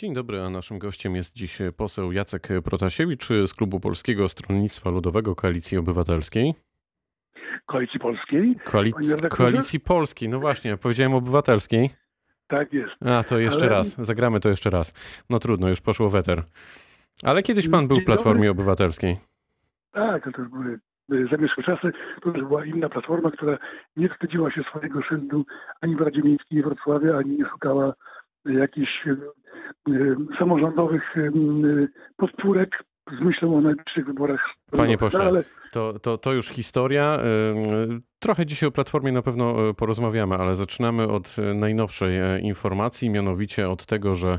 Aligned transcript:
Dzień 0.00 0.14
dobry, 0.14 0.40
a 0.40 0.50
naszym 0.50 0.78
gościem 0.78 1.16
jest 1.16 1.36
dziś 1.36 1.58
poseł 1.76 2.12
Jacek 2.12 2.48
Protasiewicz 2.64 3.28
z 3.46 3.54
Klubu 3.54 3.80
Polskiego 3.80 4.28
Stronnictwa 4.28 4.90
Ludowego 4.90 5.34
Koalicji 5.34 5.78
Obywatelskiej. 5.78 6.54
Koalicji 7.66 8.00
Polskiej. 8.00 8.56
Koalic- 8.64 9.28
Koalicji 9.28 9.80
Polskiej, 9.80 10.28
no 10.28 10.40
właśnie, 10.40 10.76
powiedziałem 10.76 11.14
obywatelskiej. 11.14 11.90
Tak 12.46 12.72
jest. 12.72 12.92
A, 13.06 13.24
to 13.24 13.38
jeszcze 13.38 13.60
Ale- 13.66 13.68
raz, 13.68 13.96
zagramy 13.98 14.40
to 14.40 14.48
jeszcze 14.48 14.70
raz. 14.70 14.94
No 15.30 15.38
trudno, 15.38 15.68
już 15.68 15.80
poszło 15.80 16.10
weter. 16.10 16.42
Ale 17.22 17.42
kiedyś 17.42 17.68
pan 17.68 17.88
był 17.88 18.00
w. 18.00 18.04
Platformie 18.04 18.50
Obywatelskiej. 18.50 19.16
Tak, 19.92 20.24
to 20.24 20.32
też 20.32 20.48
były 20.48 20.78
zamieszłe 21.30 21.62
czasy. 21.64 21.92
To 22.22 22.30
już 22.30 22.48
była 22.48 22.64
inna 22.64 22.88
platforma, 22.88 23.30
która 23.30 23.58
nie 23.96 24.08
wstydziła 24.08 24.50
się 24.50 24.62
swojego 24.62 25.02
szyldu 25.02 25.44
ani 25.80 25.96
w 25.96 26.00
Radzie 26.00 26.22
Miejskiej 26.22 26.62
Wrocławia, 26.62 27.16
ani 27.16 27.38
nie 27.38 27.44
szukała 27.52 27.92
jakichś 28.44 29.06
e, 29.06 29.12
e, 29.92 30.16
samorządowych 30.38 31.16
m, 31.16 31.88
podpórek 32.16 32.84
z 33.18 33.20
myślą 33.20 33.56
o 33.56 33.60
najbliższych 33.60 34.06
wyborach. 34.06 34.40
Panie 34.70 34.92
No, 34.92 34.98
pośle, 34.98 35.24
ale 35.24 35.44
To, 35.72 35.98
to, 35.98 36.18
to 36.18 36.32
już 36.32 36.48
historia. 36.48 37.18
Ym, 37.50 38.02
Trochę 38.20 38.46
dzisiaj 38.46 38.68
o 38.68 38.72
Platformie 38.72 39.12
na 39.12 39.22
pewno 39.22 39.68
y, 39.68 39.74
porozmawiamy, 39.74 40.34
ale 40.34 40.56
zaczynamy 40.56 41.08
od 41.08 41.36
y, 41.38 41.54
najnowszej 41.54 42.18
e, 42.18 42.40
informacji, 42.40 43.10
mianowicie 43.10 43.68
od 43.68 43.86
tego, 43.86 44.14
że 44.14 44.38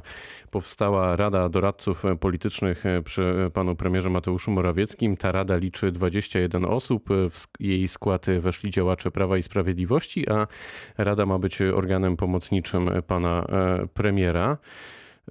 powstała 0.52 1.16
Rada 1.16 1.50
Doradców 1.50 2.04
Politycznych 2.20 2.86
e, 2.86 3.02
przy 3.02 3.24
e, 3.48 3.50
panu 3.50 3.76
premierze 3.76 4.10
Mateuszu 4.10 4.52
Morawieckim. 4.52 5.18
Ta 5.18 5.32
rada 5.32 5.58
liczy 5.58 5.92
21 5.92 6.66
osób. 6.66 7.10
W 7.10 7.48
jej 7.60 7.88
skład 7.88 8.26
weszli 8.40 8.72
działacze 8.72 9.12
Prawa 9.12 9.38
i 9.38 9.44
Sprawiedliwości, 9.44 10.30
a 10.30 10.48
rada 10.98 11.26
ma 11.26 11.40
być 11.40 11.62
organem 11.62 12.18
pomocniczym 12.18 12.90
pana 13.08 13.46
premiera. 13.94 14.58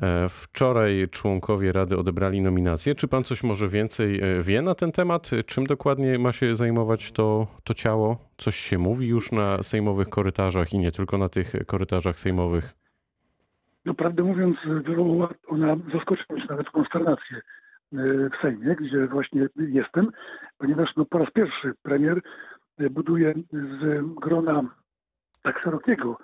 E, 0.02 0.28
Wczoraj 0.28 1.08
członkowie 1.10 1.72
Rady 1.72 1.96
odebrali 1.98 2.40
nominację. 2.40 2.94
Czy 2.94 3.08
pan 3.08 3.24
coś 3.24 3.42
może 3.42 3.68
więcej 3.68 4.20
e, 4.20 4.42
wie 4.42 4.62
na 4.62 4.74
ten 4.74 4.92
temat? 4.92 5.30
Czym 5.46 5.64
dokładnie 5.64 6.18
ma 6.18 6.32
się 6.32 6.56
zajmować 6.56 7.12
to, 7.12 7.46
to 7.64 7.74
ciało? 7.74 8.18
Coś 8.36 8.56
się 8.56 8.78
mówi 8.78 9.08
już 9.08 9.32
na 9.32 9.62
sejmowych 9.62 10.08
korytarzach 10.08 10.72
i 10.72 10.78
nie 10.78 10.92
tylko 10.92 11.18
na 11.18 11.28
tych 11.28 11.52
korytarzach 11.66 12.18
sejmowych. 12.20 12.74
no, 13.84 13.94
prawdę 13.94 14.22
mówiąc, 14.22 14.56
wywołała 14.66 15.28
ona 15.46 15.76
zaskoczenie, 15.94 16.42
czy 16.42 16.48
nawet 16.48 16.70
konsternację 16.70 17.36
e, 17.36 17.96
w 18.06 18.42
Sejmie, 18.42 18.76
gdzie 18.76 19.06
właśnie 19.06 19.46
jestem, 19.56 20.10
ponieważ 20.58 20.90
no, 20.96 21.04
po 21.04 21.18
raz 21.18 21.30
pierwszy 21.30 21.72
premier 21.82 22.20
buduje 22.90 23.34
z 23.52 24.00
grona 24.20 24.62
tak 25.42 25.60
szerokiego 25.64 26.18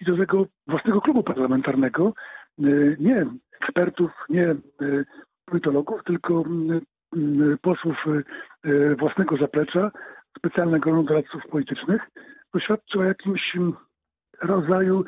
i 0.00 0.04
do 0.04 0.16
tego 0.16 0.46
własnego 0.66 1.00
klubu 1.00 1.22
parlamentarnego 1.22 2.12
nie 2.98 3.26
ekspertów, 3.60 4.10
nie 4.28 4.50
e, 4.50 4.56
politologów, 5.44 6.04
tylko 6.04 6.44
m, 6.46 6.80
m, 7.16 7.58
posłów 7.62 7.96
e, 8.64 8.94
własnego 8.94 9.36
zaplecza, 9.36 9.90
specjalne 10.38 10.80
grono 10.80 11.02
doradców 11.02 11.42
politycznych. 11.50 12.02
To 12.52 12.60
świadczy 12.60 12.98
o 12.98 13.04
jakimś 13.04 13.56
m, 13.56 13.72
rodzaju 14.42 15.04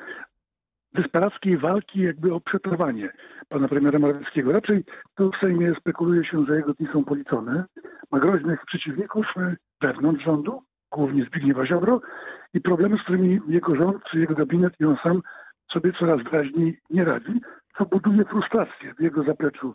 desperackiej 0.95 1.57
walki 1.57 2.01
jakby 2.01 2.35
o 2.35 2.41
przetrwanie 2.41 3.13
pana 3.49 3.69
premiera 3.69 3.99
Morawieckiego. 3.99 4.53
Raczej 4.53 4.85
to 5.15 5.31
w 5.31 5.41
Sejmie 5.41 5.75
spekuluje 5.81 6.25
się, 6.25 6.45
że 6.47 6.57
jego 6.57 6.75
dni 6.75 6.89
są 6.93 7.05
policzone. 7.05 7.65
Ma 8.11 8.21
groźnych 8.21 8.65
przeciwników 8.67 9.27
wewnątrz 9.81 10.25
rządu, 10.25 10.63
głównie 10.93 11.25
Zbigniewa 11.25 11.67
Ziobro 11.67 12.01
i 12.55 12.61
problemy, 12.61 12.97
z 12.97 13.03
którymi 13.03 13.41
jego 13.49 13.77
rząd, 13.77 14.03
jego 14.15 14.35
gabinet 14.35 14.73
i 14.81 14.85
on 14.85 14.97
sam 15.03 15.23
sobie 15.73 15.93
coraz 15.99 16.23
wyraźniej 16.23 16.79
nie 16.91 17.05
radzi, 17.05 17.41
co 17.79 17.85
buduje 17.85 18.25
frustrację 18.25 18.95
w 18.99 19.03
jego 19.03 19.23
zapleczu 19.23 19.75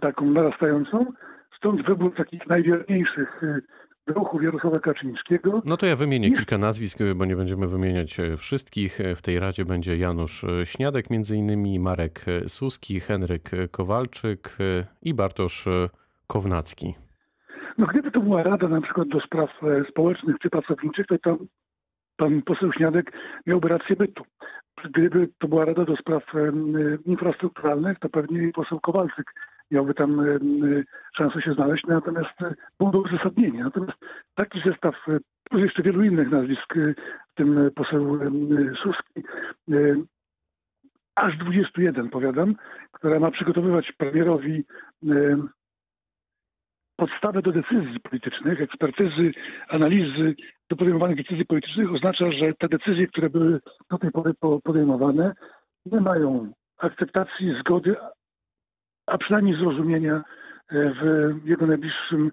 taką 0.00 0.30
narastającą. 0.30 1.06
Stąd 1.56 1.86
wybór 1.86 2.14
takich 2.14 2.46
najwierniejszych 2.46 3.42
e, 3.42 3.60
ruchów 4.12 4.42
Jarosława 4.42 4.80
Kaczyńskiego. 4.80 5.62
No 5.64 5.76
to 5.76 5.86
ja 5.86 5.96
wymienię 5.96 6.30
kilka 6.30 6.58
nazwisk, 6.58 6.98
bo 7.16 7.24
nie 7.24 7.36
będziemy 7.36 7.68
wymieniać 7.68 8.20
e, 8.20 8.36
wszystkich. 8.36 9.00
E, 9.00 9.14
W 9.14 9.22
tej 9.22 9.38
radzie 9.38 9.64
będzie 9.64 9.96
Janusz 9.96 10.44
e, 10.44 10.66
Śniadek 10.66 11.10
między 11.10 11.36
innymi, 11.36 11.78
Marek 11.78 12.24
Suski, 12.46 13.00
Henryk 13.00 13.50
Kowalczyk 13.70 14.56
i 15.02 15.14
Bartosz 15.14 15.68
Kownacki. 16.26 16.94
No 17.78 17.86
gdyby 17.86 18.10
to 18.10 18.20
była 18.20 18.42
rada 18.42 18.68
na 18.68 18.80
przykład 18.80 19.08
do 19.08 19.20
spraw 19.20 19.50
społecznych 19.90 20.36
czy 20.42 20.50
pracowniczych, 20.50 21.06
to 21.06 21.18
tam 21.18 21.38
pan 22.18 22.42
poseł 22.42 22.72
Śniadek 22.72 23.12
miałby 23.46 23.68
rację 23.68 23.96
bytu. 23.96 24.24
Gdyby 24.84 25.28
to 25.38 25.48
była 25.48 25.64
rada 25.64 25.84
do 25.84 25.96
spraw 25.96 26.22
infrastrukturalnych, 27.06 27.98
to 27.98 28.08
pewnie 28.08 28.52
poseł 28.52 28.80
Kowalczyk 28.80 29.34
miałby 29.70 29.94
tam 29.94 30.22
szansę 31.16 31.42
się 31.42 31.54
znaleźć, 31.54 31.84
natomiast 31.86 32.42
e, 32.42 32.54
byłoby 32.78 32.98
uzasadnienie. 32.98 33.64
Natomiast 33.64 33.98
taki 34.34 34.62
zestaw, 34.62 34.94
e, 35.08 35.18
plus 35.50 35.62
jeszcze 35.62 35.82
wielu 35.82 36.04
innych 36.04 36.30
nazwisk, 36.30 36.76
e, 36.76 36.94
w 37.32 37.34
tym 37.34 37.70
poseł 37.74 38.18
Suski, 38.82 39.22
aż 41.14 41.36
21 41.36 42.08
powiadam, 42.08 42.54
która 42.92 43.20
ma 43.20 43.30
przygotowywać 43.30 43.92
premierowi 43.92 44.64
em, 45.02 45.48
podstawę 46.96 47.42
do 47.42 47.52
decyzji 47.52 48.00
politycznych, 48.00 48.60
ekspertyzy, 48.60 49.32
analizy 49.68 50.34
do 50.70 50.76
podejmowanych 50.76 51.16
decyzji 51.16 51.44
politycznych 51.44 51.92
oznacza, 51.92 52.32
że 52.32 52.52
te 52.58 52.68
decyzje, 52.68 53.06
które 53.06 53.30
były 53.30 53.60
do 53.90 53.98
tej 53.98 54.10
pory 54.10 54.34
po- 54.40 54.60
podejmowane, 54.60 55.32
nie 55.86 56.00
mają 56.00 56.52
akceptacji, 56.78 57.46
zgody, 57.60 57.96
a 59.06 59.18
przynajmniej 59.18 59.56
zrozumienia 59.56 60.14
e, 60.16 60.22
w 60.70 61.46
jego 61.46 61.66
najbliższym 61.66 62.30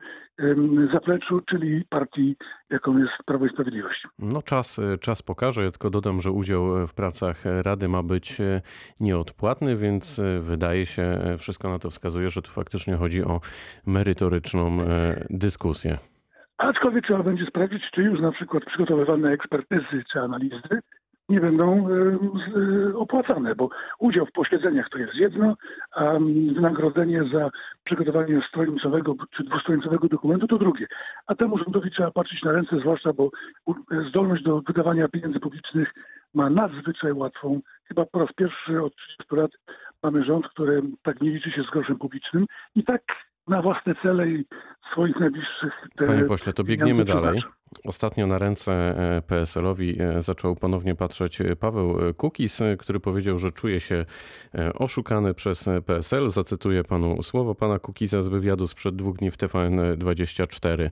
zapleczu, 0.94 1.42
czyli 1.50 1.86
partii, 1.90 2.36
jaką 2.70 2.98
jest 2.98 3.12
Prawo 3.26 3.46
i 3.46 3.50
Sprawiedliwość. 3.50 4.08
No 4.20 4.42
czas, 4.42 4.82
czas 5.00 5.22
pokaże. 5.22 5.64
Ja 5.64 5.72
tylko 5.72 5.90
dodam, 5.90 6.22
że 6.22 6.32
udział 6.32 6.88
w 6.88 6.94
pracach 6.94 7.44
Rady 7.62 7.88
ma 7.88 8.04
być 8.04 8.42
e, 8.42 8.62
nieodpłatny, 9.00 9.78
więc 9.78 10.20
e, 10.20 10.40
wydaje 10.42 10.86
się, 10.86 11.02
e, 11.04 11.38
wszystko 11.38 11.70
na 11.70 11.80
to 11.80 11.90
wskazuje, 11.90 12.30
że 12.30 12.42
tu 12.42 12.52
faktycznie 12.52 12.96
chodzi 12.96 13.24
o 13.24 13.42
merytoryczną 13.86 14.82
e, 14.82 15.26
dyskusję. 15.30 15.98
Aczkolwiek 16.58 17.06
trzeba 17.06 17.24
będzie 17.24 17.46
sprawdzić, 17.46 17.84
czy 17.92 18.04
już 18.04 18.20
na 18.20 18.32
przykład 18.32 18.66
przygotowywane 18.66 19.32
ekspertyzy 19.32 20.04
czy 20.12 20.20
analizy 20.20 20.82
nie 21.30 21.40
będą 21.40 21.88
e, 21.90 22.98
opłacane, 22.98 23.56
bo 23.56 23.70
udział 24.00 24.26
w 24.26 24.32
posiedzeniach 24.32 24.90
to 24.90 24.98
jest 24.98 25.16
jedno, 25.16 25.56
a 25.92 26.04
mm, 26.04 26.54
wynagrodzenie 26.54 27.24
za 27.34 27.50
przygotowanie 27.84 28.42
stronicowego 28.50 29.16
czy 29.38 29.44
dwustronicowego 29.44 30.08
dokumentu 30.08 30.48
to 30.48 30.58
drugie. 30.58 30.88
A 31.28 31.36
temu 31.36 31.58
rządowi 31.58 31.92
trzeba 31.92 32.12
patrzeć 32.12 32.44
na 32.44 32.52
ręce, 32.52 32.80
zwłaszcza 32.80 33.14
bo 33.14 33.30
zdolność 34.10 34.44
do 34.44 34.62
wydawania 34.62 35.08
pieniędzy 35.08 35.40
publicznych 35.40 35.94
ma 36.34 36.50
nadzwyczaj 36.50 37.14
łatwą. 37.14 37.62
Chyba 37.84 38.06
po 38.06 38.20
raz 38.20 38.30
pierwszy 38.36 38.84
od 38.84 38.96
30 38.96 39.36
lat 39.40 39.52
mamy 40.04 40.24
rząd, 40.24 40.48
który 40.48 40.82
tak 41.04 41.22
nie 41.22 41.30
liczy 41.30 41.52
się 41.52 41.64
z 41.64 41.70
groszem 41.70 41.98
publicznym 41.98 42.46
i 42.76 42.84
tak 42.84 43.02
na 43.48 43.62
własne 43.62 43.96
cele 44.04 44.30
i 44.30 44.46
swoich 44.92 45.20
najbliższych 45.20 45.74
te 45.96 46.06
Panie 46.06 46.24
pośle, 46.24 46.54
to 46.54 46.64
biegniemy 46.64 47.06
dalej. 47.06 47.44
Ostatnio 47.86 48.28
na 48.28 48.38
ręce 48.38 48.72
e, 48.72 49.22
PSL-owi 49.22 50.02
e, 50.02 50.22
zaczął 50.22 50.56
ponownie 50.56 50.96
patrzeć 50.96 51.42
e, 51.42 51.56
Paweł 51.56 52.14
Kukiz, 52.18 52.62
e, 52.62 52.78
który 52.78 53.00
powiedział, 53.00 53.40
że 53.40 53.52
czuje 53.52 53.80
się 53.80 54.06
oszukany 54.74 55.34
przez 55.34 55.70
PSL. 55.86 56.30
Zacytuję 56.30 56.84
panu 56.84 57.24
słowo 57.24 57.56
pana 57.56 57.80
Kukiza 57.80 58.22
z 58.22 58.28
wywiadu 58.28 58.68
sprzed 58.68 58.96
dwóch 58.96 59.18
dni 59.18 59.32
w 59.32 59.38
TVN24. 59.38 60.90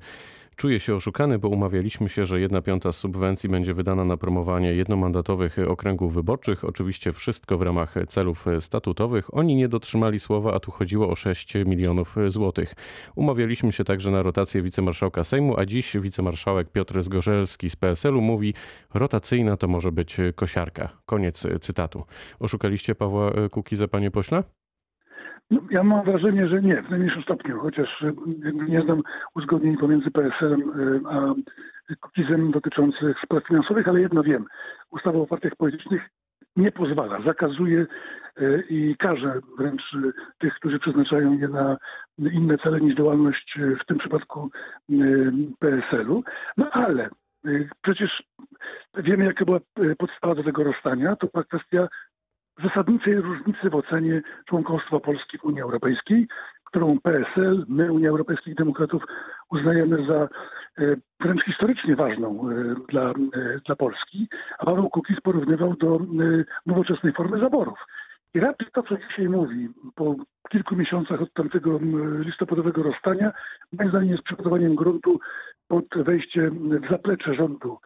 Czuję 0.56 0.80
się 0.80 0.96
oszukany, 0.96 1.40
bo 1.40 1.48
umawialiśmy 1.50 2.10
się, 2.10 2.26
że 2.26 2.40
jedna 2.40 2.62
piąta 2.62 2.92
subwencji 2.92 3.50
będzie 3.50 3.74
wydana 3.74 4.06
na 4.06 4.18
promowanie 4.18 4.74
jednomandatowych 4.74 5.58
okręgów 5.68 6.14
wyborczych. 6.14 6.66
Oczywiście 6.66 7.14
wszystko 7.14 7.58
w 7.58 7.62
ramach 7.62 7.96
celów 8.08 8.46
statutowych. 8.60 9.34
Oni 9.34 9.56
nie 9.56 9.68
dotrzymali 9.68 10.20
słowa, 10.20 10.54
a 10.54 10.60
tu 10.60 10.72
chodziło 10.72 11.10
o 11.10 11.16
6 11.16 11.54
milionów 11.66 12.16
złotych. 12.28 12.74
Umawialiśmy 13.16 13.72
się 13.72 13.84
także 13.84 14.12
na 14.12 14.24
rotację 14.24 14.62
wicemarszałka 14.62 15.24
Sejmu, 15.24 15.60
a 15.60 15.66
dziś 15.66 15.98
wicemarszałek 15.98 16.72
Piotr 16.72 17.04
Zgorzelski 17.04 17.70
z 17.70 17.76
PSL-u 17.76 18.22
mówi, 18.22 18.54
rotacyjna 18.94 19.58
to 19.58 19.68
może 19.68 19.92
być 19.92 20.18
kosiarka. 20.36 20.90
Koniec 21.06 21.48
cytatu. 21.62 22.04
Oszukaliście 22.40 22.96
Pawła 22.96 23.32
Kukiza, 23.52 23.88
panie 23.88 24.12
pośle? 24.12 24.44
No, 25.52 25.62
ja 25.72 25.84
mam 25.84 26.06
wrażenie, 26.06 26.48
że 26.48 26.62
nie, 26.62 26.82
w 26.84 26.90
najmniejszym 26.90 27.24
stopniu, 27.24 27.60
chociaż 27.60 28.04
jakby 28.44 28.66
nie 28.66 28.82
znam 28.82 29.02
uzgodnień 29.36 29.78
pomiędzy 29.78 30.12
PSL-em 30.12 30.62
y, 30.80 31.02
a 31.10 31.34
Kukizem 32.02 32.52
dotyczących 32.52 33.18
spraw 33.26 33.48
finansowych, 33.48 33.88
ale 33.88 34.02
jedno 34.02 34.24
wiem. 34.24 34.46
Ustawa 34.92 35.20
o 35.20 35.28
partiach 35.28 35.56
politycznych 35.56 36.10
nie 36.56 36.72
pozwala, 36.72 37.22
zakazuje 37.26 37.86
y, 38.42 38.64
i 38.70 38.96
karze 38.98 39.40
wręcz 39.58 39.82
tych, 40.38 40.54
którzy 40.54 40.80
przeznaczają 40.80 41.38
je 41.38 41.48
na 41.48 41.78
inne 42.18 42.58
cele 42.58 42.82
niż 42.82 42.96
działalność 42.96 43.60
w 43.82 43.86
tym 43.86 43.98
przypadku 43.98 44.50
PSL-u. 45.60 46.24
No 46.58 46.70
ale 46.72 47.10
przecież 47.82 48.24
wiemy, 48.98 49.26
jaka 49.26 49.46
była 49.46 49.60
podstawa 49.98 50.36
do 50.36 50.44
tego 50.44 50.64
rozstania. 50.64 51.16
To 51.16 51.28
była 51.34 51.44
kwestia 51.44 51.88
zasadniczej 52.64 53.16
różnicy 53.16 53.70
w 53.70 53.76
ocenie 53.76 54.22
członkostwa 54.46 55.00
Polski 55.00 55.38
w 55.38 55.44
Unii 55.46 55.62
Europejskiej, 55.62 56.28
którą 56.64 57.00
PSL, 57.04 57.66
my, 57.68 57.92
Unia 57.92 58.10
Europejskich 58.10 58.56
Demokratów, 58.56 59.04
uznajemy 59.52 60.06
za 60.06 60.16
e, 60.24 60.96
wręcz 61.20 61.46
historycznie 61.46 61.96
ważną 61.96 62.50
e, 62.50 62.76
dla, 62.90 63.10
e, 63.10 63.14
dla 63.66 63.76
Polski, 63.76 64.28
a 64.60 64.66
Paweł 64.66 64.90
Kukiz 64.90 65.22
porównywał 65.22 65.76
do 65.76 66.00
nowoczesnej 66.66 67.14
formy 67.14 67.40
zaborów. 67.40 67.80
I 68.34 68.40
raczej 68.40 68.68
to, 68.74 68.84
co 68.84 68.98
dzisiaj 68.98 69.30
mówi, 69.30 69.70
po 69.96 70.16
kilku 70.50 70.76
miesiącach 70.76 71.22
od 71.22 71.34
tamtego 71.34 71.80
listopadowego 72.20 72.84
rozstania, 72.84 73.32
moim 73.74 73.90
zdaniem 73.90 74.10
jest 74.10 74.24
przygotowaniem 74.24 74.76
gruntu 74.76 75.20
pod 75.68 75.86
wejście 75.96 76.50
w 76.52 76.90
zaplecze 76.90 77.34
rządu 77.34 77.78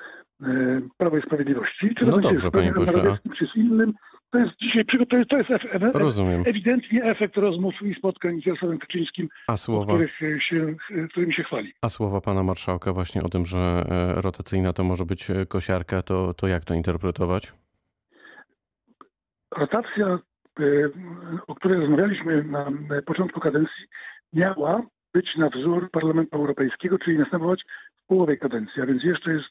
Prawa 0.97 1.17
i 1.17 1.21
Sprawiedliwości. 1.21 1.89
Czy 1.95 2.05
to 2.05 2.11
No 2.11 2.17
dobrze, 2.17 2.51
panie 2.51 2.73
pośle, 2.73 3.17
czy 3.37 3.47
z 3.47 3.55
innym. 3.55 3.93
To 4.31 4.39
jest 4.39 4.51
dzisiaj 4.61 4.85
to 5.09 5.17
jest, 5.17 5.29
to 5.29 5.37
jest 5.37 5.49
Rozumiem. 5.93 6.43
ewidentnie 6.45 7.03
efekt 7.03 7.37
rozmów 7.37 7.73
i 7.81 7.95
spotkań 7.95 8.41
z 8.41 8.45
Jarosławem 8.45 8.77
Kaczyńskim, 8.77 9.29
A 9.47 9.57
słowa, 9.57 9.93
których 9.93 10.21
e, 10.21 10.41
się, 10.41 10.75
e, 10.95 11.07
którymi 11.07 11.33
się 11.33 11.43
chwali. 11.43 11.73
a 11.81 11.89
słowa 11.89 12.21
pana 12.21 12.43
marszałka 12.43 12.93
właśnie 12.93 13.23
o 13.23 13.29
tym, 13.29 13.45
że 13.45 13.57
e, 14.17 14.21
rotacyjna 14.21 14.73
to 14.73 14.83
może 14.83 15.05
być 15.05 15.31
e, 15.31 15.45
kosiarka, 15.45 16.01
to, 16.01 16.33
to 16.33 16.47
jak 16.47 16.65
to 16.65 16.73
interpretować? 16.73 17.53
rotacja, 19.57 20.19
e, 20.59 20.63
o 21.47 21.55
której 21.55 21.79
rozmawialiśmy 21.79 22.43
na 22.43 22.71
początku 23.05 23.39
kadencji, 23.39 23.85
miała 24.33 24.81
być 25.13 25.35
na 25.37 25.49
wzór 25.49 25.91
Parlamentu 25.91 26.37
Europejskiego, 26.37 26.97
czyli 26.97 27.17
następować 27.17 27.61
połowie 28.07 28.37
kadencji, 28.37 28.81
a 28.81 28.85
więc 28.85 29.03
jeszcze 29.03 29.33
jest 29.33 29.49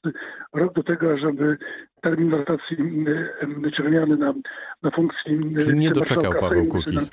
rok 0.52 0.74
do 0.74 0.82
tego, 0.82 1.18
żeby 1.18 1.58
termin 2.00 2.30
rotacji 2.30 2.76
czy 3.76 3.82
wymiany 3.82 4.16
na, 4.16 4.34
na 4.82 4.90
funkcji 4.90 5.54
e, 5.56 5.60
Czyli 5.60 5.78
nie 5.78 5.90
doczekał 5.90 6.32
Paweł 6.40 6.66
Kukiz. 6.66 7.10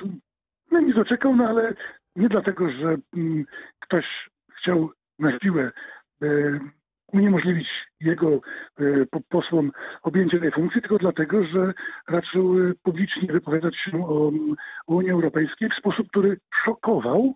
No 0.72 0.80
nie 0.80 0.94
doczekał, 0.94 1.36
no 1.36 1.48
ale 1.48 1.74
nie 2.16 2.30
dlatego, 2.30 2.70
że 2.70 2.98
mm, 3.18 3.46
ktoś 3.80 4.06
chciał 4.58 4.90
na 5.20 5.40
siłę 5.40 5.72
e, 6.22 6.28
uniemożliwić 7.14 7.68
jego 8.00 8.28
e, 8.80 9.06
po- 9.12 9.22
posłom 9.30 9.72
objęcie 10.04 10.40
tej 10.40 10.52
funkcji, 10.52 10.82
tylko 10.82 10.98
dlatego, 10.98 11.44
że 11.44 11.74
raczył 12.08 12.60
e, 12.60 12.74
publicznie 12.84 13.34
wypowiadać 13.34 13.76
się 13.76 14.06
o, 14.08 14.32
o 14.88 14.96
Unii 14.96 15.12
Europejskiej 15.12 15.70
w 15.70 15.80
sposób, 15.80 16.08
który 16.10 16.38
szokował 16.66 17.36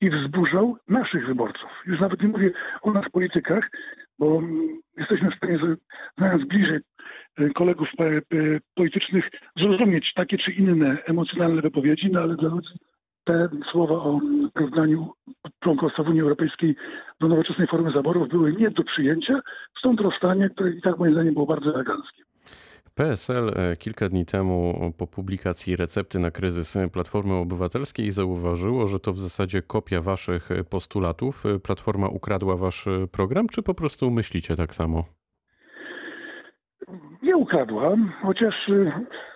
i 0.00 0.10
wzburzał 0.10 0.76
naszych 0.88 1.26
wyborców. 1.26 1.70
Już 1.86 2.00
nawet 2.00 2.22
nie 2.22 2.28
mówię 2.28 2.50
o 2.82 2.92
nas 2.92 3.10
politykach, 3.12 3.70
bo 4.18 4.38
mm, 4.38 4.80
jesteśmy 4.96 5.30
w 5.30 5.34
stanie, 5.36 5.58
znając 6.18 6.44
bliżej 6.44 6.78
e, 7.38 7.50
kolegów 7.50 7.88
e, 8.00 8.04
e, 8.04 8.20
politycznych, 8.74 9.30
zrozumieć 9.56 10.12
takie 10.14 10.38
czy 10.38 10.52
inne 10.52 10.98
emocjonalne 11.06 11.62
wypowiedzi, 11.62 12.10
no 12.12 12.20
ale 12.20 12.36
dla 12.36 12.48
ludzi 12.48 12.78
te 13.24 13.48
słowa 13.72 13.94
o 13.94 14.20
mm, 14.22 14.50
porównaniu 14.54 15.12
członkostwa 15.62 16.02
w 16.02 16.08
Unii 16.08 16.20
Europejskiej 16.20 16.76
do 17.20 17.28
nowoczesnej 17.28 17.66
formy 17.66 17.90
zaborów 17.90 18.28
były 18.28 18.52
nie 18.52 18.70
do 18.70 18.84
przyjęcia, 18.84 19.40
stąd 19.78 20.00
rozstanie, 20.00 20.50
które 20.50 20.70
i 20.70 20.80
tak 20.80 20.98
moim 20.98 21.12
zdaniem 21.12 21.34
było 21.34 21.46
bardzo 21.46 21.74
eleganckie. 21.74 22.27
PSL 22.98 23.48
e, 23.48 23.76
kilka 23.76 24.08
dni 24.08 24.26
temu 24.26 24.74
po 24.98 25.06
publikacji 25.06 25.76
recepty 25.76 26.18
na 26.18 26.30
kryzys 26.30 26.78
Platformy 26.92 27.34
Obywatelskiej 27.34 28.12
zauważyło, 28.12 28.86
że 28.86 29.00
to 29.00 29.12
w 29.12 29.20
zasadzie 29.20 29.62
kopia 29.62 30.00
waszych 30.00 30.48
postulatów. 30.70 31.44
Platforma 31.62 32.08
ukradła 32.08 32.56
wasz 32.56 32.88
program, 33.12 33.48
czy 33.48 33.62
po 33.62 33.74
prostu 33.74 34.10
myślicie 34.10 34.56
tak 34.56 34.74
samo? 34.74 35.04
Nie 37.22 37.36
ukradła, 37.36 37.96
chociaż 38.22 38.68
y, 38.68 38.92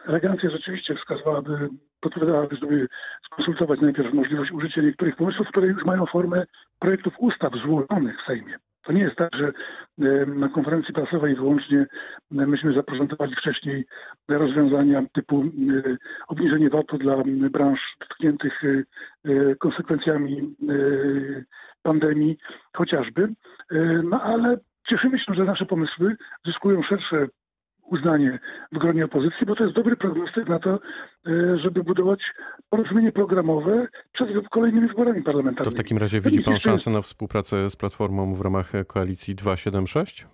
elegancja 0.06 0.50
rzeczywiście 0.50 0.94
wskazywałaby, 0.94 1.68
podpowiadałaby, 2.00 2.56
żeby 2.56 2.88
skonsultować 3.26 3.80
najpierw 3.80 4.14
możliwość 4.14 4.52
użycia 4.52 4.82
niektórych 4.82 5.16
pomysłów, 5.16 5.48
które 5.48 5.66
już 5.66 5.84
mają 5.84 6.06
formę 6.06 6.44
projektów 6.78 7.14
ustaw 7.18 7.52
złożonych 7.56 8.16
w 8.22 8.26
Sejmie. 8.26 8.58
To 8.82 8.92
nie 8.92 9.02
jest 9.02 9.16
tak, 9.16 9.30
że 9.34 9.52
y, 10.06 10.26
na 10.26 10.48
konferencji 10.48 10.94
prasowej 10.94 11.34
wyłącznie 11.34 11.78
y, 11.78 11.86
myśmy 12.30 12.72
zaprezentowali 12.72 13.34
wcześniej 13.34 13.84
rozwiązania 14.28 15.02
typu 15.12 15.42
y, 15.42 15.98
obniżenie 16.28 16.70
VAT-u 16.70 16.98
dla 16.98 17.16
branż 17.50 17.80
dotkniętych 18.00 18.62
konsekwencjami 19.58 20.56
pandemii 21.82 22.38
chociażby. 22.76 23.28
No 24.04 24.22
ale 24.22 24.56
cieszymy 24.88 25.18
się, 25.18 25.34
że 25.34 25.44
nasze 25.44 25.66
pomysły 25.66 26.16
zyskują 26.46 26.82
szersze 26.82 27.26
uznanie 27.86 28.38
w 28.72 28.78
gronie 28.78 29.04
opozycji, 29.04 29.46
bo 29.46 29.54
to 29.56 29.64
jest 29.64 29.76
dobry 29.76 29.96
prognostyk 29.96 30.48
na 30.48 30.58
to, 30.58 30.74
e, 31.26 31.58
żeby 31.58 31.84
budować 31.84 32.20
porozumienie 32.70 33.12
programowe 33.12 33.86
przed 34.12 34.28
kolejnymi 34.50 34.88
wyborami 34.88 35.18
To 35.22 35.24
parlamentarnymi. 35.26 35.74
w 35.74 35.78
takim 35.78 35.98
razie 35.98 36.22
To 36.22 36.30
widzi 36.30 36.42
pan 36.42 36.58
szansę 36.58 36.90
na 36.90 37.02
współpracę 37.02 37.70
z 37.70 37.76
Platformą 37.76 38.34
w 38.34 38.40
ramach 38.40 38.72
koalicji 38.86 39.34
276? 39.34 40.26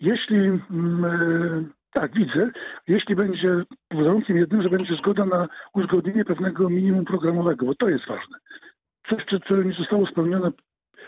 Jeśli 0.00 0.36
mm, 0.36 1.04
e, 1.04 1.64
tak, 1.92 2.14
widzę, 2.14 2.50
jeśli 2.88 3.16
będzie 3.16 3.62
warunkiem 3.94 4.36
jednym, 4.36 4.62
że 4.62 4.68
będzie 4.68 4.94
zgoda 4.94 5.24
na 5.24 5.48
uzgodnienie 5.74 6.24
pewnego 6.24 6.70
minimum 6.70 7.04
programowego, 7.04 7.66
bo 7.66 7.74
to 7.74 7.88
jest 7.88 8.06
ważne. 8.08 8.38
Coś, 9.10 9.24
co- 9.30 9.40
co 9.48 9.62
nie 9.62 9.72
zostało 9.72 10.06
spełnione 10.06 10.50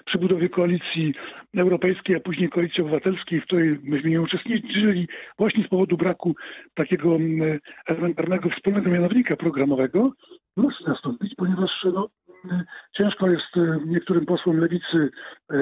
przy 0.04 0.18
budowie 0.18 0.48
koalicji 0.48 1.14
europejskiej, 1.56 2.16
a 2.16 2.20
później 2.20 2.48
koalicji 2.48 2.82
obywatelskiej, 2.82 3.40
w 3.40 3.44
której 3.44 3.78
myśmy 3.82 4.10
nie 4.10 4.22
uczestniczyli 4.22 5.08
właśnie 5.38 5.64
z 5.64 5.68
powodu 5.68 5.96
braku 5.96 6.34
takiego 6.74 7.14
mm, 7.14 7.58
elementarnego 7.86 8.50
wspólnego 8.50 8.90
mianownika 8.90 9.36
programowego, 9.36 10.12
musi 10.56 10.84
nastąpić, 10.86 11.34
ponieważ 11.34 11.84
no, 11.94 12.08
mm, 12.44 12.64
ciężko 12.92 13.26
jest 13.26 13.56
e, 13.56 13.78
niektórym 13.86 14.26
posłom 14.26 14.56
lewicy 14.56 15.10
e, 15.52 15.56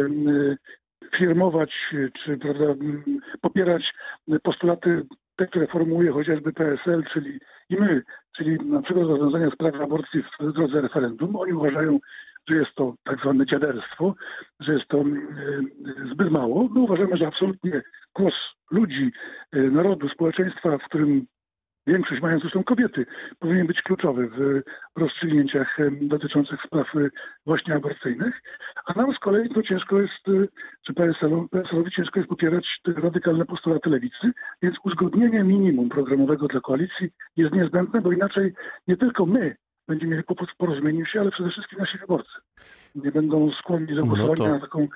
firmować 1.17 1.71
e, 1.93 2.09
czy 2.25 2.39
prawda, 2.39 2.65
popierać 3.41 3.95
postulaty 4.43 5.07
te, 5.37 5.47
które 5.47 5.67
formułuje 5.67 6.13
chociażby 6.13 6.53
PSL, 6.53 7.05
czyli 7.13 7.41
i 7.71 7.77
my, 7.77 8.03
czyli 8.37 8.59
na 8.71 8.83
przykład 8.83 9.07
rozwiązania 9.07 9.51
sprawy 9.51 9.83
aborcji 9.83 10.23
w 10.41 10.53
drodze 10.53 10.81
referendum. 10.81 11.37
Oni 11.37 11.53
uważają, 11.53 11.99
że 12.49 12.57
jest 12.57 12.75
to 12.75 12.95
tak 13.05 13.21
zwane 13.21 13.47
dziaderstwo, 13.47 14.15
że 14.61 14.73
jest 14.73 14.89
to 14.89 14.99
e, 14.99 15.05
zbyt 16.13 16.31
mało. 16.31 16.69
My 16.75 16.81
uważamy, 16.81 17.17
że 17.17 17.27
absolutnie 17.27 17.83
głos 18.15 18.35
ludzi, 18.71 19.13
e, 19.53 19.59
narodu, 19.59 20.09
społeczeństwa, 20.09 20.79
w 20.79 20.85
którym 20.85 21.27
większość 21.87 22.23
mają 22.23 22.39
zresztą 22.39 22.65
kobiety, 22.65 23.07
powinien 23.39 23.67
być 23.67 23.83
kluczowy 23.83 24.29
w 24.29 24.63
rozstrzygnięciach 24.97 25.79
dotyczących 26.01 26.61
spraw 26.67 26.97
e, 26.97 27.09
właśnie 27.47 27.75
aborcyjnych. 27.75 28.43
A 28.87 28.93
nam 28.93 29.15
z 29.15 29.19
kolei 29.19 29.49
to 29.49 29.63
ciężko 29.63 30.01
jest, 30.01 30.49
czy 30.87 30.95
PSL-owi 30.95 31.91
ciężko 31.91 32.21
jest 32.21 32.31
popierać 32.31 32.81
te 32.83 32.93
radykalne 32.93 33.45
postulaty 33.45 33.91
lewicy, 33.91 34.33
więc 34.63 34.77
uzgodnienie 34.85 35.45
minimum 35.45 35.89
programowego 35.89 36.47
dla 36.47 36.61
koalicji 36.61 37.11
jest 37.37 37.53
niezbędne, 37.53 38.01
bo 38.01 38.13
inaczej 38.13 38.53
nie 38.89 38.97
tylko 38.97 39.27
my 39.27 39.57
będziemy 39.89 40.11
mieli 40.11 40.25
kłopot 40.25 40.51
w 40.51 40.57
porozumieniu 40.57 41.07
się, 41.07 41.21
ale 41.21 41.31
przede 41.31 41.51
wszystkim 41.51 41.79
nasi 41.79 41.99
wyborcy 41.99 42.31
nie 42.95 43.13
będą 43.13 43.51
skłonni 43.51 43.87
do 43.87 44.01
No 44.01 44.07
głosowania 44.07 44.37
to- 44.37 44.49
na 44.49 44.61
taką 44.61 44.89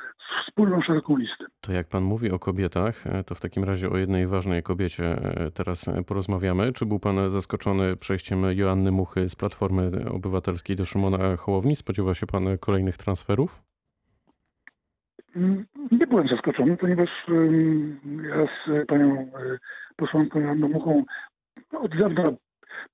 wspólną, 0.47 0.83
szeroką 0.83 1.17
listę. 1.17 1.45
To 1.61 1.73
jak 1.73 1.89
pan 1.89 2.03
mówi 2.03 2.31
o 2.31 2.39
kobietach, 2.39 3.07
e, 3.07 3.25
to 3.25 3.35
w 3.35 3.41
takim 3.41 3.65
razie 3.65 3.91
o 3.91 3.97
jednej 3.97 4.27
ważnej 4.27 4.63
kobiecie 4.63 5.05
e, 5.05 5.51
teraz 5.51 5.89
e, 5.89 6.03
porozmawiamy. 6.05 6.73
Czy 6.73 6.87
był 6.87 6.99
pan 6.99 7.31
zaskoczony 7.31 7.97
przejściem 7.97 8.43
Joanny 8.57 8.91
Muchy 8.91 9.29
z 9.29 9.37
Platformy 9.37 9.91
Obywatelskiej 10.11 10.77
do 10.77 10.85
Szymona 10.85 11.37
Hołowni? 11.37 11.77
Spodziewa 11.77 12.15
się 12.15 12.27
pan 12.27 12.59
kolejnych 12.59 12.97
transferów? 12.97 13.63
Mm, 15.37 15.67
Nie 15.93 16.07
byłem 16.07 16.29
zaskoczony, 16.29 16.77
ponieważ 16.77 17.09
ja 18.29 18.47
z 18.47 18.87
panią 18.87 19.31
posłanką 19.97 20.41
Joanną 20.41 20.69
Muchą 20.69 21.05
no, 21.73 21.81
od 21.81 21.97
dawna 21.99 22.33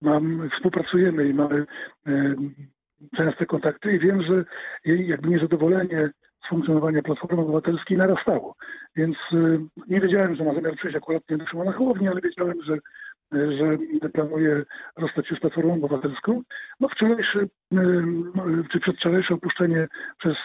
mam, 0.03 0.51
współpracujemy 0.51 1.29
i 1.29 1.35
mamy 1.35 1.67
em, 2.07 2.55
częste 3.17 3.47
kontakty 3.47 3.93
i 3.93 3.99
wiem, 3.99 4.23
że 4.23 4.45
jej 4.85 5.09
jakby 5.09 5.29
niezadowolenie 5.29 6.09
z 6.45 6.49
funkcjonowania 6.49 7.03
Platformy 7.03 7.43
Obywatelskiej 7.43 7.99
narastało. 7.99 8.57
Więc 8.97 9.17
y, 9.33 9.59
nie 9.89 10.01
wiedziałem, 10.01 10.37
że 10.37 10.45
ma 10.45 10.55
zamiar 10.55 10.77
przyjść 10.77 10.97
akurat 10.97 11.23
nie 11.31 11.37
do 11.37 11.47
Szymona 11.47 11.73
Hołowni, 11.73 12.09
ale 12.09 12.21
wiedziałem, 12.21 12.63
że 12.63 12.75
e, 13.35 13.53
że 14.03 14.09
planuje 14.09 14.63
rozstać 14.97 15.29
się 15.29 15.35
z 15.35 15.41
Platformą 15.41 15.75
Obywatelską. 15.75 16.43
No 16.81 16.89
wczorajsze, 16.89 17.47
czy 18.73 18.81
przedwczorajsze 18.81 19.35
opuszczenie 19.35 19.89
przez 20.19 20.37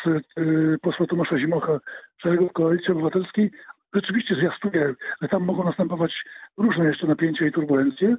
posła 0.82 1.06
Tomasza 1.08 1.38
Zimocha 1.38 1.80
szeregów 2.18 2.54
Koalicji 2.54 2.92
Obywatelskiej 2.92 3.52
rzeczywiście 3.94 4.36
zwiastuje, 4.36 4.94
że 5.22 5.28
tam 5.28 5.44
mogą 5.44 5.64
następować 5.64 6.24
różne 6.58 6.86
jeszcze 6.86 7.08
napięcia 7.08 7.46
i 7.46 7.52
turbulencje, 7.52 8.16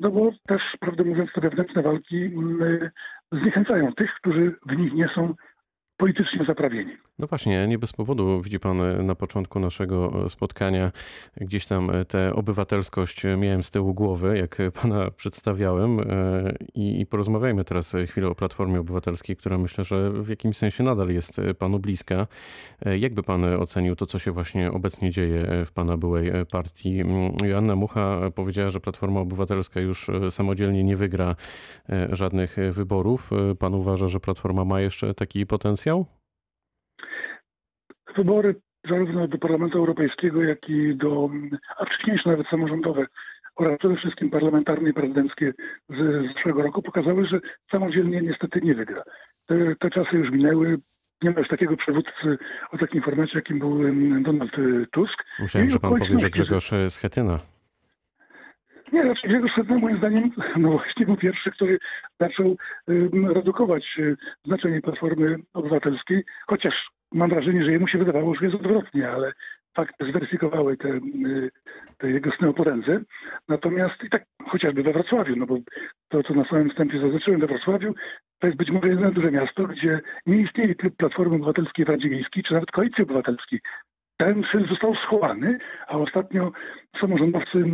no 0.00 0.10
bo 0.10 0.30
też, 0.46 0.62
prawdę 0.80 1.04
mówiąc, 1.04 1.30
te 1.32 1.40
wewnętrzne 1.40 1.82
walki 1.82 2.24
mm, 2.24 2.90
zniechęcają 3.32 3.92
tych, 3.92 4.14
którzy 4.14 4.54
w 4.66 4.76
nich 4.76 4.92
nie 4.92 5.08
są 5.08 5.34
politycznie 5.96 6.44
zaprawieni. 6.46 6.92
No 7.18 7.26
właśnie, 7.26 7.66
nie 7.66 7.78
bez 7.78 7.92
powodu 7.92 8.42
widzi 8.42 8.58
pan 8.60 8.80
e, 8.80 9.02
na 9.02 9.14
początku 9.14 9.60
naszego 9.60 10.24
e, 10.24 10.28
spotkania 10.28 10.92
gdzieś 11.36 11.66
tam 11.66 11.90
e, 11.90 12.04
tę 12.04 12.34
obywatelskość 12.34 13.22
miałem 13.38 13.62
z 13.62 13.70
tyłu 13.70 13.94
głowy, 13.94 14.38
jak 14.38 14.58
pana 14.82 15.10
przedstawiałem 15.10 16.00
i, 16.74 17.00
i 17.00 17.06
porozmawiajmy 17.06 17.64
teraz 17.64 17.96
chwilę 18.06 18.28
o 18.28 18.34
Platformie 18.34 18.80
Obywatelskiej, 18.80 19.36
która 19.36 19.58
myślę, 19.58 19.84
że 19.84 20.10
w 20.10 20.28
jakimś 20.28 20.56
sensie 20.56 20.84
nadal 20.84 21.08
jest 21.08 21.40
panu 21.58 21.78
bliska. 21.78 22.26
Jakby 22.98 23.22
pan 23.22 23.44
ocenił 23.44 23.96
to, 23.96 24.06
co 24.06 24.18
się 24.18 24.32
właśnie 24.32 24.72
obecnie 24.72 25.10
dzieje 25.10 25.64
w 25.66 25.72
pana 25.72 25.96
byłej 25.96 26.30
partii? 26.50 27.00
Mm, 27.00 27.32
Joanna 27.44 27.76
Mucha 27.76 28.30
powiedziała, 28.34 28.70
że 28.70 28.80
Platforma 28.80 29.20
Obywatelska 29.20 29.80
już 29.80 30.10
samodzielnie 30.30 30.84
nie 30.84 30.96
wygra 30.96 31.36
żadnych 32.12 32.56
wyborów. 32.72 33.30
Pan 33.58 33.74
uważa, 33.74 34.08
że 34.08 34.20
Platforma 34.20 34.64
ma 34.64 34.80
jeszcze 34.80 35.14
taki 35.14 35.46
potencjał? 35.46 35.85
Wybory 38.16 38.54
zarówno 38.88 39.28
do 39.28 39.38
Parlamentu 39.38 39.78
Europejskiego, 39.78 40.42
jak 40.42 40.68
i 40.68 40.96
do, 40.96 41.30
a 41.78 41.84
wcześniejsze 41.84 42.30
nawet 42.30 42.46
samorządowe 42.46 43.06
oraz 43.56 43.78
przede 43.78 43.96
wszystkim 43.96 44.30
parlamentarne 44.30 44.90
i 44.90 44.92
prezydenckie 44.92 45.52
z 45.88 46.26
zeszłego 46.34 46.62
roku 46.62 46.82
pokazały, 46.82 47.26
że 47.26 47.40
samodzielnie 47.74 48.20
niestety 48.20 48.60
nie 48.60 48.74
wygra. 48.74 49.02
Te, 49.46 49.76
te 49.80 49.90
czasy 49.90 50.16
już 50.16 50.30
minęły. 50.30 50.78
Nie 51.22 51.30
ma 51.30 51.38
już 51.38 51.48
takiego 51.48 51.76
przywódcy 51.76 52.38
o 52.70 52.78
takim 52.78 53.02
formacie, 53.02 53.32
jakim 53.34 53.58
był 53.58 53.78
Donald 54.22 54.52
Tusk. 54.90 55.24
Myślałem, 55.38 55.70
że 55.70 55.78
pan 55.78 55.98
powie, 55.98 56.18
że 56.18 56.30
Grzegorz 56.30 56.70
Schetyna. 56.88 57.38
Nie, 58.92 59.02
raczej 59.02 59.30
Grzegorz 59.30 59.52
Schetyna 59.52 59.78
moim 59.78 59.98
zdaniem 59.98 60.30
no 60.56 60.70
właśnie 60.70 61.06
był 61.06 61.16
pierwszy, 61.16 61.50
który 61.50 61.78
zaczął 62.20 62.56
redukować 63.34 63.96
y, 63.98 64.16
znaczenie 64.44 64.80
Platformy 64.80 65.26
Obywatelskiej, 65.54 66.24
chociaż 66.46 66.90
mam 67.12 67.30
wrażenie, 67.30 67.64
że 67.64 67.72
jemu 67.72 67.88
się 67.88 67.98
wydawało, 67.98 68.34
że 68.34 68.44
jest 68.44 68.56
odwrotnie, 68.56 69.10
ale 69.10 69.32
fakty 69.76 70.10
zweryfikowały 70.10 70.76
te, 70.76 70.88
y, 70.88 71.50
te 71.98 72.10
jego 72.10 72.52
potędze. 72.52 73.00
Natomiast 73.48 74.04
i 74.04 74.10
tak 74.10 74.24
chociażby 74.46 74.82
we 74.82 74.92
Wrocławiu, 74.92 75.36
no 75.36 75.46
bo 75.46 75.58
to, 76.08 76.22
co 76.22 76.34
na 76.34 76.44
samym 76.44 76.70
wstępie 76.70 77.00
zaznaczyłem 77.00 77.40
we 77.40 77.46
Wrocławiu, 77.46 77.94
to 78.38 78.46
jest 78.46 78.58
być 78.58 78.70
może 78.70 78.88
jedyne 78.88 79.12
duże 79.12 79.30
miasto, 79.30 79.66
gdzie 79.66 80.00
nie 80.26 80.36
istnieje 80.36 80.74
klub 80.74 80.96
Platformy 80.96 81.36
Obywatelskiej 81.36 81.84
w 81.84 81.88
Radzie 81.88 82.10
Miejskiej, 82.10 82.42
czy 82.42 82.54
nawet 82.54 82.70
Koalicji 82.70 83.04
Obywatelskiej. 83.04 83.60
Ten 84.16 84.44
syn 84.52 84.66
został 84.66 84.94
schowany, 84.94 85.58
a 85.86 85.96
ostatnio 85.96 86.52
samorządowcy 87.00 87.64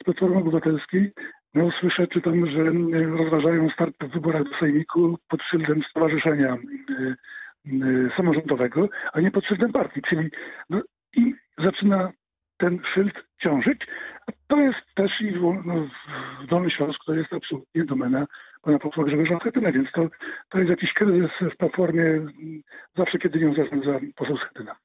z 0.00 0.04
Platformy 0.04 0.36
Obywatelskiej 0.36 1.12
no, 1.54 1.70
słyszę, 1.80 2.06
czytam, 2.06 2.46
że 2.46 2.62
y, 2.62 3.06
rozważają 3.06 3.70
start 3.70 3.94
w 4.00 4.12
wyborach 4.12 4.44
do 4.44 4.58
Sejmiku 4.58 5.18
pod 5.28 5.42
szyldem 5.42 5.82
Stowarzyszenia 5.90 6.56
Y, 7.66 8.10
samorządowego, 8.16 8.88
a 9.12 9.20
nie 9.20 9.30
pod 9.30 9.44
szyldem 9.44 9.72
partii. 9.72 10.02
Czyli 10.02 10.30
no, 10.70 10.82
i 11.16 11.34
zaczyna 11.58 12.12
ten 12.56 12.78
szyld 12.94 13.12
ciążyć. 13.42 13.80
To 14.46 14.60
jest 14.60 14.94
też 14.94 15.20
i 15.20 15.32
no, 15.64 15.88
w 16.42 16.46
Dolny 16.46 16.70
Śląsk 16.70 17.04
to 17.06 17.14
jest 17.14 17.32
absolutnie 17.32 17.84
domena 17.84 18.26
pana 18.62 18.78
posła 18.78 19.04
Grzegorza 19.04 19.38
Schetyna, 19.38 19.72
więc 19.72 19.92
to, 19.92 20.08
to 20.48 20.58
jest 20.58 20.70
jakiś 20.70 20.92
kryzys 20.92 21.30
w 21.40 21.56
platformie 21.56 22.04
zawsze, 22.96 23.18
kiedy 23.18 23.38
nią 23.38 23.54
zarządza 23.54 24.00
poseł 24.16 24.36
Schetyna. 24.36 24.76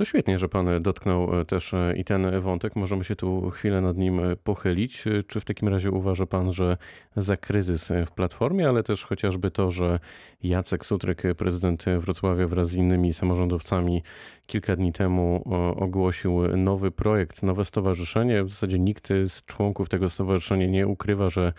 To 0.00 0.04
świetnie, 0.04 0.38
że 0.38 0.48
pan 0.48 0.82
dotknął 0.82 1.40
e, 1.40 1.44
też 1.44 1.74
e, 1.74 1.94
i 1.96 2.04
ten 2.04 2.40
wątek. 2.40 2.76
Możemy 2.76 3.04
się 3.04 3.16
tu 3.16 3.50
chwilę 3.50 3.80
nad 3.80 3.96
nim 3.96 4.20
e, 4.20 4.36
pochylić. 4.36 5.04
Czy 5.26 5.40
w 5.40 5.44
takim 5.44 5.68
razie 5.68 5.90
uważa 5.90 6.26
pan, 6.26 6.52
że 6.52 6.76
za 7.16 7.36
kryzys 7.36 7.92
w 8.06 8.10
Platformie, 8.10 8.68
ale 8.68 8.82
też 8.82 9.04
chociażby 9.04 9.50
to, 9.50 9.70
że 9.70 9.98
Jacek 10.42 10.86
Sutryk, 10.86 11.22
prezydent 11.36 11.84
Wrocławia 11.98 12.46
wraz 12.46 12.68
z 12.68 12.74
innymi 12.74 13.12
samorządowcami 13.12 14.02
kilka 14.46 14.76
dni 14.76 14.92
temu 14.92 15.44
ogłosił 15.76 16.56
nowy 16.56 16.90
projekt, 16.90 17.42
nowe 17.42 17.64
stowarzyszenie. 17.64 18.44
W 18.44 18.50
zasadzie 18.50 18.78
nikt 18.78 19.08
z 19.26 19.44
członków 19.44 19.88
tego 19.88 20.10
stowarzyszenia 20.10 20.66
nie 20.66 20.86
ukrywa, 20.86 21.28
że 21.28 21.52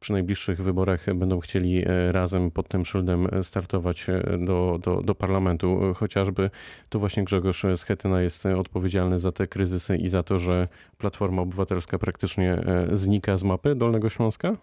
przy 0.00 0.12
najbliższych 0.12 0.62
wyborach 0.62 1.14
będą 1.14 1.40
chcieli 1.40 1.82
e, 1.86 2.12
razem 2.12 2.50
pod 2.50 2.68
tym 2.68 2.84
szyldem 2.84 3.28
startować 3.42 4.06
e, 4.08 4.38
do, 4.38 4.78
do, 4.82 5.02
do 5.02 5.14
parlamentu. 5.14 5.94
Chociażby 5.94 6.50
tu 6.88 7.00
właśnie 7.00 7.24
Grzegorz 7.24 7.66
Schetyna 7.76 8.22
jest 8.22 8.46
odpowiedzialny 8.46 9.18
za 9.18 9.32
te 9.32 9.46
kryzysy 9.46 9.96
i 9.96 10.08
za 10.08 10.22
to, 10.22 10.38
że 10.38 10.68
Platforma 10.98 11.42
Obywatelska 11.42 11.98
praktycznie 11.98 12.52
e, 12.52 12.96
znika 12.96 13.36
z 13.36 13.44
mapy 13.44 13.74
Dolnego 13.74 14.08
Śląska? 14.08 14.56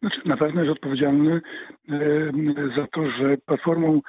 Znaczy, 0.00 0.20
na 0.24 0.36
pewno 0.36 0.60
jest 0.62 0.72
odpowiedzialny 0.72 1.40
za 2.76 2.86
to, 2.92 3.10
że 3.10 3.36
Platformą 3.46 4.00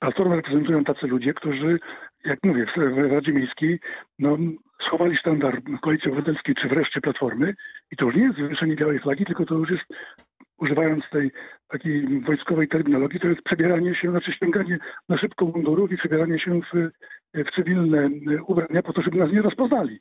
Platformę 0.00 0.36
reprezentują 0.36 0.84
tacy 0.84 1.06
ludzie, 1.06 1.34
którzy, 1.34 1.78
jak 2.24 2.38
mówię, 2.44 2.66
w 2.76 3.12
Radzie 3.12 3.32
Miejskiej 3.32 3.80
no, 4.18 4.38
schowali 4.86 5.16
sztandar 5.16 5.62
Koalicji 5.82 6.10
Obywatelskiej 6.10 6.54
czy 6.54 6.68
wreszcie 6.68 7.00
Platformy 7.00 7.54
i 7.92 7.96
to 7.96 8.04
już 8.04 8.14
nie 8.14 8.22
jest 8.22 8.38
wywieszenie 8.38 8.76
białej 8.76 8.98
flagi, 8.98 9.24
tylko 9.24 9.46
to 9.46 9.54
już 9.54 9.70
jest, 9.70 9.84
używając 10.58 11.04
tej 11.10 11.30
takiej 11.68 12.20
wojskowej 12.20 12.68
terminologii, 12.68 13.20
to 13.20 13.28
jest 13.28 13.42
przebieranie 13.42 13.94
się, 13.94 14.10
znaczy 14.10 14.32
ściąganie 14.32 14.78
na 15.08 15.18
szybko 15.18 15.44
mundurów 15.44 15.92
i 15.92 15.96
przebieranie 15.96 16.38
się 16.38 16.60
w, 16.60 16.90
w 17.34 17.54
cywilne 17.54 18.10
ubrania 18.46 18.82
po 18.82 18.92
to, 18.92 19.02
żeby 19.02 19.18
nas 19.18 19.32
nie 19.32 19.42
rozpoznali. 19.42 20.00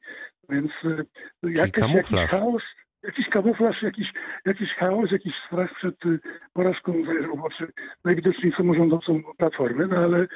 Więc 0.50 0.72
e, 0.86 1.04
jakiś, 1.44 1.74
jakiś 1.78 2.32
chaos, 2.32 2.64
jakiś 3.04 3.30
kamuflaż, 3.30 3.82
jakiś, 3.82 4.14
jakiś 4.46 4.74
chaos, 4.74 5.12
jakiś 5.12 5.34
strach 5.48 5.76
przed 5.76 6.06
y, 6.06 6.20
porażką 6.54 6.94
najwidoczniej 8.06 8.54
samorządowcom 8.58 9.24
Platformy, 9.38 9.88
no 9.88 9.98
ale 9.98 10.28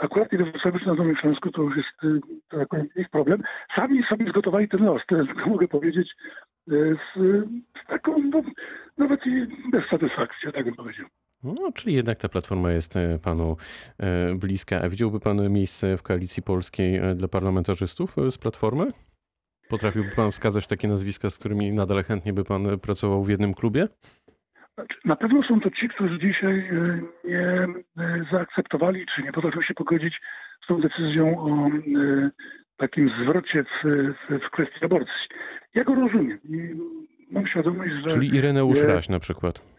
akurat 0.00 0.30
kiedy 0.30 0.52
czy 0.52 0.86
na 0.86 0.94
Nowym 0.94 1.16
Śląsku 1.16 1.50
to 1.50 1.62
już 1.62 1.76
jest 1.76 2.04
y, 2.04 2.20
to 2.48 2.58
tak 2.58 2.84
ich 2.96 3.10
problem. 3.10 3.42
Sami 3.76 4.02
sobie 4.02 4.28
zgotowali 4.28 4.68
ten 4.68 4.84
los, 4.84 5.02
tyle 5.08 5.26
tylko 5.26 5.50
mogę 5.54 5.68
powiedzieć 5.68 6.08
z, 6.66 6.98
z 7.16 7.86
taką 7.88 8.18
no, 8.18 8.42
nawet 8.98 9.26
i 9.26 9.46
bez 9.72 9.88
satysfakcji, 9.90 10.52
tak 10.52 10.64
bym 10.64 10.74
powiedział. 10.74 11.06
No, 11.42 11.72
czyli 11.74 11.94
jednak 11.94 12.18
ta 12.18 12.28
platforma 12.28 12.72
jest 12.72 12.94
panu 13.22 13.56
bliska. 14.36 14.80
A 14.82 14.88
widziałby 14.88 15.20
pan 15.20 15.50
miejsce 15.50 15.96
w 15.96 16.02
koalicji 16.02 16.42
polskiej 16.42 17.00
dla 17.16 17.28
parlamentarzystów 17.28 18.16
z 18.30 18.38
platformy? 18.38 18.92
Potrafiłby 19.68 20.10
pan 20.10 20.30
wskazać 20.30 20.66
takie 20.66 20.88
nazwiska, 20.88 21.30
z 21.30 21.38
którymi 21.38 21.72
nadal 21.72 22.02
chętnie 22.02 22.32
by 22.32 22.44
pan 22.44 22.78
pracował 22.78 23.24
w 23.24 23.28
jednym 23.28 23.54
klubie? 23.54 23.88
Na 25.04 25.16
pewno 25.16 25.42
są 25.42 25.60
to 25.60 25.70
ci, 25.70 25.88
którzy 25.88 26.18
dzisiaj 26.18 26.58
e, 26.58 27.00
nie 27.24 27.38
e, 27.38 28.24
zaakceptowali, 28.32 29.06
czy 29.06 29.22
nie 29.22 29.32
potrafią 29.32 29.62
się 29.62 29.74
pogodzić 29.74 30.20
z 30.64 30.66
tą 30.66 30.80
decyzją 30.80 31.38
o 31.38 31.68
e, 31.68 32.30
takim 32.76 33.10
zwrocie 33.22 33.64
w, 33.64 33.84
w, 33.84 34.46
w 34.46 34.50
kwestii 34.50 34.84
aborcji. 34.84 35.28
Ja 35.74 35.84
go 35.84 35.94
rozumiem 35.94 36.38
i 36.44 36.74
mam 37.30 37.46
świadomość, 37.46 37.92
że... 37.92 38.14
Czyli 38.14 38.36
Ireneusz 38.36 38.80
Raś 38.80 39.08
na 39.08 39.18
przykład. 39.18 39.73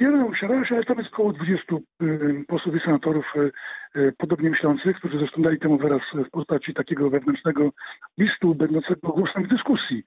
Usiadło 0.00 0.64
się, 0.64 0.74
ale 0.74 0.84
tam 0.84 0.98
jest 0.98 1.12
około 1.12 1.32
20 1.32 1.76
y, 2.02 2.44
posłów 2.48 2.76
i 2.76 2.80
senatorów 2.80 3.24
y, 3.36 3.52
y, 4.00 4.12
podobnie 4.18 4.50
myślących, 4.50 4.96
którzy 4.96 5.18
zresztą 5.18 5.42
dali 5.42 5.58
temu 5.58 5.78
wyraz 5.78 6.02
w 6.26 6.30
postaci 6.30 6.74
takiego 6.74 7.10
wewnętrznego 7.10 7.70
listu 8.18 8.54
będącego 8.54 9.08
głosem 9.08 9.46
dyskusji 9.46 10.04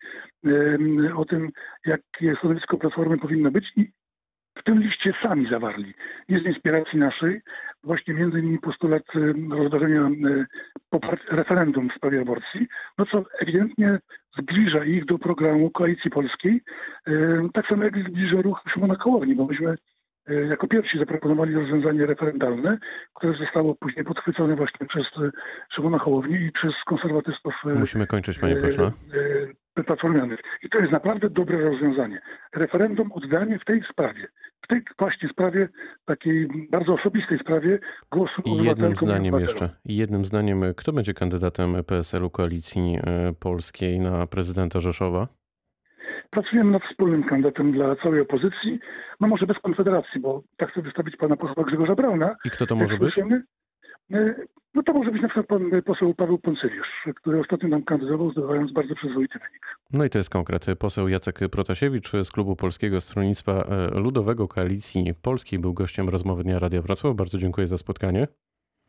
o 1.16 1.26
tym, 1.26 1.50
jakie 1.86 2.36
stanowisko 2.40 2.78
Platformy 2.78 3.18
powinno 3.18 3.52
być 3.52 3.72
i 3.76 3.92
w 4.58 4.64
tym 4.64 4.80
liście 4.80 5.14
sami 5.24 5.50
zawarli. 5.50 5.94
Nie 6.30 6.38
z 6.38 6.46
inspiracji 6.46 7.00
naszej, 7.00 7.42
właśnie 7.84 8.14
między 8.14 8.40
innymi 8.40 8.60
postulat 8.60 9.04
rozważenia 9.50 10.10
referendum 11.30 11.90
w 11.90 11.94
sprawie 11.94 12.22
aborcji, 12.22 12.68
no 12.98 13.06
co 13.06 13.24
ewidentnie 13.40 14.00
zbliża 14.40 14.86
ich 14.86 15.06
do 15.06 15.20
programu 15.20 15.70
Koalicji 15.70 16.12
Polskiej, 16.12 16.62
tak 17.54 17.68
samo 17.68 17.84
jak 17.84 18.10
zbliża 18.10 18.42
ruch 18.42 18.62
Szymona 18.74 18.96
Kołowni, 18.96 19.36
bo 19.36 19.46
myśmy 19.46 19.76
jako 20.50 20.68
pierwsi 20.68 21.00
zaproponowali 21.00 21.54
rozwiązanie 21.54 22.06
referendalne, 22.06 22.78
które 23.14 23.34
zostało 23.38 23.76
później 23.76 24.06
podchwycone 24.06 24.56
właśnie 24.56 24.88
przez 24.88 25.06
e, 25.06 25.32
Szymona 25.76 26.00
Hołowni 26.00 26.36
i 26.36 26.52
przez 26.52 26.74
konserwatystów. 26.86 27.54
E, 27.66 27.70
Musimy 27.74 28.08
kończyć, 28.08 28.40
panie. 28.40 28.56
Platformianych. 29.86 30.40
I 30.64 30.70
to 30.70 30.80
jest 30.80 30.92
naprawdę 30.92 31.30
dobre 31.30 31.58
rozwiązanie. 31.58 32.22
Referendum 32.56 33.12
oddanie 33.12 33.60
w 33.60 33.66
tej 33.66 33.84
sprawie, 33.92 34.28
w 34.64 34.68
tej 34.68 34.82
właśnie 35.00 35.30
sprawie, 35.30 35.70
takiej 36.06 36.48
bardzo 36.72 36.94
osobistej 36.94 37.40
sprawie 37.40 37.80
głosu 38.12 38.42
I 38.46 38.64
jednym 38.64 38.96
zdaniem 38.96 39.40
jeszcze, 39.40 39.70
i 39.86 39.98
jednym 39.98 40.26
zdaniem, 40.26 40.62
kto 40.78 40.94
będzie 40.94 41.14
kandydatem 41.14 41.84
PSL-u 41.88 42.30
Koalicji 42.30 43.00
Polskiej 43.40 44.00
na 44.00 44.28
prezydenta 44.28 44.80
Rzeszowa? 44.80 45.28
Pracujemy 46.30 46.72
nad 46.72 46.84
wspólnym 46.84 47.24
kandydatem 47.24 47.72
dla 47.72 47.96
całej 47.96 48.22
opozycji, 48.22 48.80
no 49.20 49.28
może 49.28 49.46
bez 49.46 49.60
Konfederacji, 49.60 50.22
bo 50.22 50.44
tak 50.58 50.72
chcę 50.72 50.82
wystawić 50.82 51.16
pana 51.16 51.38
posła 51.38 51.64
Grzegorza 51.64 51.96
Brauna. 51.96 52.36
I 52.46 52.50
kto 52.50 52.66
to 52.66 52.76
może 52.76 52.98
być? 52.98 53.20
E, 54.14 54.36
no 54.74 54.84
to 54.84 54.94
może 54.94 55.12
być 55.12 55.22
na 55.22 55.28
przykład 55.28 55.48
pan 55.48 55.82
poseł 55.86 56.14
Paweł 56.14 56.38
Poncyliusz, 56.38 56.88
który 57.16 57.40
ostatnio 57.40 57.70
nam 57.70 57.84
kandydował, 57.84 58.32
zdobywając 58.32 58.72
bardzo 58.72 58.96
przyzwoity 58.96 59.40
wynik. 59.40 59.78
No 59.94 60.06
i 60.06 60.10
to 60.10 60.18
jest 60.18 60.30
konkret. 60.30 60.66
Poseł 60.80 61.08
Jacek 61.08 61.40
Protasiewicz 61.52 62.12
z 62.24 62.32
klubu 62.32 62.56
Polskiego 62.56 63.02
Stronnictwa 63.02 63.52
e, 63.52 64.00
Ludowego 64.00 64.48
Koalicji 64.48 65.14
Polskiej 65.22 65.60
był 65.60 65.74
gościem 65.74 66.10
rozmowy 66.10 66.44
Dnia 66.44 66.60
Radia 66.60 66.82
Wrocław. 66.82 67.16
Bardzo 67.16 67.38
dziękuję 67.38 67.68
za 67.68 67.78
spotkanie. 67.78 68.28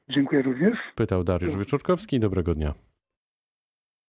Dziękuję 0.08 0.42
również. 0.42 0.78
Pytał 0.94 1.24
Dariusz 1.24 1.56
Wieczorkowski. 1.56 2.20
Dobrego 2.20 2.54
dnia. 2.54 2.74